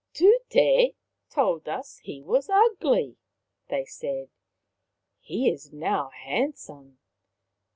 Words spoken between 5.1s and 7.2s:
He is now handsome.